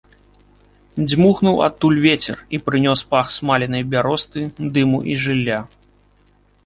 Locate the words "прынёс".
2.69-2.99